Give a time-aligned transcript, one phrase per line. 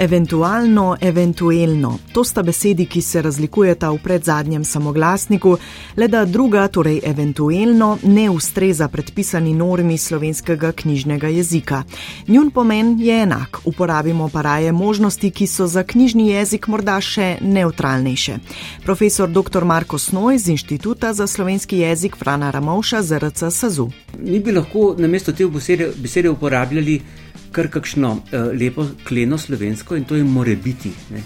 [0.00, 1.98] Eventualno, eventuelno.
[2.12, 5.56] To sta besedi, ki se razlikujeta v predzadnjem samoglasniku,
[5.96, 11.82] le da druga, torej eventuelno, ne ustreza predpisani normi slovenskega knjižnega jezika.
[12.28, 17.36] Njun pomen je enak, uporabimo pa raje možnosti, ki so za knjižni jezik morda še
[17.40, 18.38] neutralnejše.
[18.84, 19.64] Profesor dr.
[19.64, 23.90] Marko Snoj z Inštituta za slovenski jezik Frana Ramovša z RC Sazu.
[24.18, 27.02] Mi bi lahko namesto te besede, besede uporabljali
[27.52, 30.92] kar kakšno uh, lepo kleno slovensko in to je more biti.
[31.10, 31.22] Ne?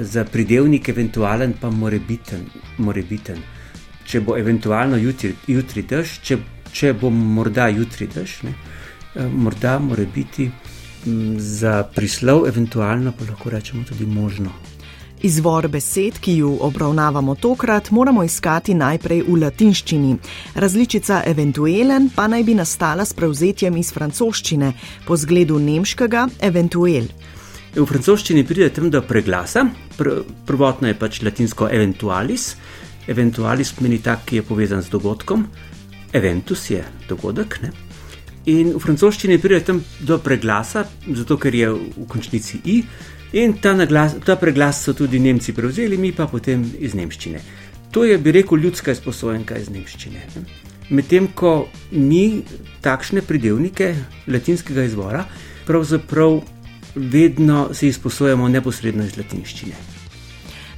[0.00, 2.44] Za pridevnik eventualen pa more biten,
[2.78, 3.40] more biten.
[4.06, 6.38] Če bo eventualno jutri, jutri dež, če,
[6.72, 8.54] če bo morda jutri dež, ne?
[9.14, 14.73] Uh, morda more biti m, za prislov, eventualno pa lahko rečemo tudi možno.
[15.24, 20.10] Izvor besed, ki ju obravnavamo tokrat, moramo iskati najprej v latinščini.
[20.60, 24.68] Različica eventuelen pa naj bi nastala s prevzetjem iz francoščine,
[25.06, 27.08] po zgledu nemškega eventuel.
[27.72, 29.64] V francoščini pride tam do preglasa,
[29.96, 30.12] Pr
[30.44, 32.50] prvotno je pač latinsko eventualis,
[33.08, 35.48] eventualis pomeni tak, ki je povezan z dogodkom,
[36.12, 37.62] eventus je dogodek.
[37.64, 37.72] Ne?
[38.50, 40.84] In v francoščini pride tam do preglasa,
[41.16, 42.82] zato ker je v končnici i.
[43.40, 47.40] In ta, naglas, ta preglas so tudi Nemci prevzeli, mi pa potem iz Nemščine.
[47.94, 50.22] To je, bi rekel, ljudska izposojenka iz Nemščine.
[50.90, 52.44] Medtem ko mi
[52.84, 53.94] takšne pridevnike
[54.28, 55.24] latinskega izvora,
[55.66, 56.42] pravzaprav
[56.94, 59.74] vedno se izposojamo neposredno iz latinščine.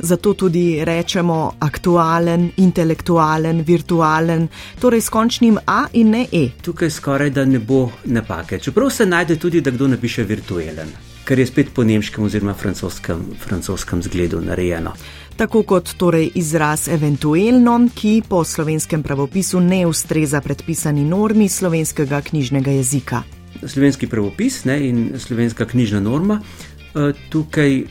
[0.07, 4.47] Zato tudi rečemo aktualen, intelektualen, virtualen,
[4.79, 6.45] torej s končnim A in ne E.
[6.63, 10.95] Tukaj skoraj da ne bo napake, čeprav se najde tudi, da kdo napiše virtualen
[11.27, 14.93] kar je spet po nemškem oziroma francoskem, francoskem zgledu narejeno.
[15.37, 22.71] Tako kot torej izraz eventuelno, ki po slovenskem pravopisu ne ustreza predpisani normi slovenskega knjižnega
[22.79, 23.23] jezika.
[23.67, 26.41] Slovenski pravopis ne, in slovenska knjižna norma
[27.29, 27.87] tukaj eh,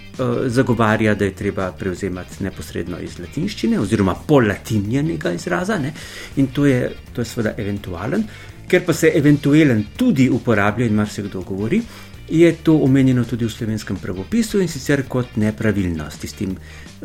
[0.48, 5.94] zagovarja, da je treba prevzemati neposredno iz latinščine oziroma po latinjenega izraza ne,
[6.36, 8.24] in to je, to je seveda eventualen,
[8.68, 11.82] ker pa se eventuelen tudi uporablja in marsikdo govori,
[12.30, 16.56] je to omenjeno tudi v slovenskem pravopisu in sicer kot nepravilnost, s tem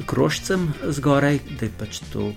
[0.06, 2.32] krožcem zgoraj, da je pač to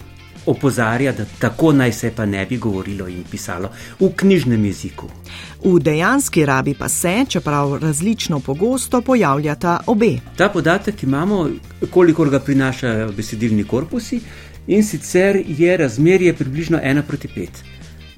[0.46, 5.10] opozarja, da tako naj se pa ne bi govorilo in pisalo v knjižnem jeziku.
[5.64, 10.18] V dejanski rabi pa se, čeprav različno pogosto, pojavljata obe.
[10.38, 11.50] Ta podatek imamo,
[11.92, 14.20] kolikor ga prinašajo besedilni korpusi,
[14.68, 17.48] in sicer je razmerje približno 1 proti 5.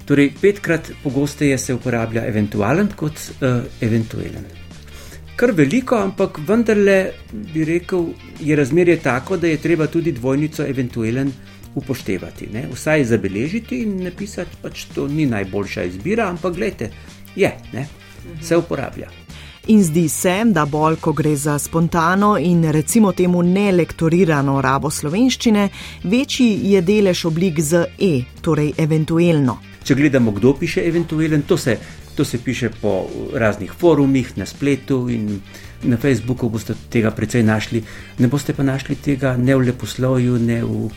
[0.06, 4.46] Torej, petkrat pogosteje se uporablja eventualen kot uh, eventualen.
[5.36, 7.12] Kar veliko, ampak vendarle
[7.54, 8.06] bi rekel,
[8.40, 11.32] je razmerje tako, da je treba tudi dvojnico eventualen
[11.76, 12.48] upoštevati.
[12.54, 12.68] Ne?
[12.74, 16.92] Vsaj zabeležiti in napisati, pač to ni najboljša izbira, ampak gledajte,
[17.36, 17.88] je, ne?
[18.42, 19.10] se uporablja.
[19.68, 25.70] In zdi se, da bolj, ko gre za spontano in recimo temu nelektorirano rabo slovenščine,
[26.04, 29.58] večji je delež oblik z e, torej eventualno.
[29.84, 31.78] Če gledamo, kdo piše eventualen, to se,
[32.16, 35.42] to se piše po raznih forumih, na spletu in
[35.84, 37.84] na Facebooku boste tega precej našli.
[38.20, 40.90] Ne boste pa našli tega ne v leposlovju, ne v,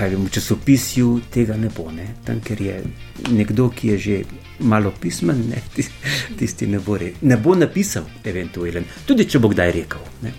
[0.00, 1.90] vem, v časopisju, tega ne bo.
[1.94, 2.08] Ne?
[2.24, 2.82] Tam, ker je
[3.30, 4.20] nekdo, ki je že
[4.60, 5.62] malo pismen, ne?
[6.38, 10.06] tisti ne bo, re, ne bo napisal eventualen, tudi če bo kdaj rekel.
[10.22, 10.34] Ne?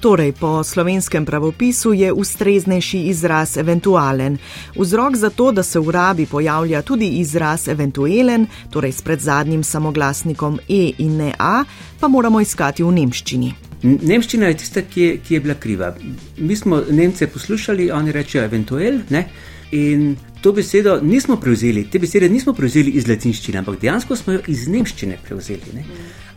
[0.00, 4.38] Torej, po slovenskem pravopisu je ustreznejši izraz eventualen.
[4.76, 10.58] Vzrok za to, da se v rabi pojavlja tudi izraz eventualen, torej s predzadnjim samoglasnikom
[10.68, 11.64] E in ne A,
[12.00, 13.52] pa moramo iskati v nemščini.
[13.82, 15.92] Nemščina je tista, ki je, ki je bila kriva.
[16.38, 19.24] Mi smo Nemce poslušali, oni rečejo eventuel, ne?
[19.70, 24.40] in to besedo nismo prevzeli, te besede nismo prevzeli iz latinščine, ampak dejansko smo jo
[24.48, 25.76] iz nemščine prevzeli.
[25.76, 25.84] Ne?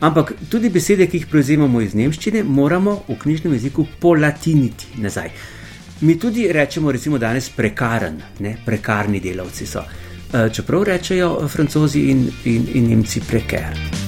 [0.00, 5.30] Ampak tudi besede, ki jih prevzemamo iz nemščine, moramo v knjižnem jeziku polatiniti nazaj.
[6.00, 8.56] Mi tudi rečemo, recimo, danes prekaren, ne?
[8.64, 9.84] prekarni delavci so.
[10.34, 14.03] Eh, čeprav rečejo francozi in, in, in nemci preker.